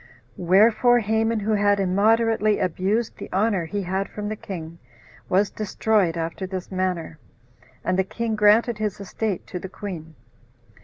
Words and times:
12. 0.35 0.49
Wherefore 0.49 0.97
Haman, 0.99 1.41
who 1.41 1.51
had 1.53 1.79
immoderately 1.79 2.57
abused 2.57 3.15
the 3.17 3.29
honor 3.31 3.65
he 3.65 3.83
had 3.83 4.09
from 4.09 4.29
the 4.29 4.35
king, 4.35 4.79
was 5.29 5.51
destroyed 5.51 6.17
after 6.17 6.47
this 6.47 6.71
manner, 6.71 7.19
and 7.85 7.99
the 7.99 8.03
king 8.03 8.35
granted 8.35 8.79
his 8.79 8.99
estate 8.99 9.45
to 9.45 9.59
the 9.59 9.69
queen. 9.69 10.15